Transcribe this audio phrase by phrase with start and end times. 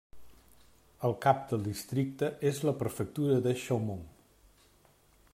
[1.09, 4.03] El cap del districte és la prefectura de Chaumont.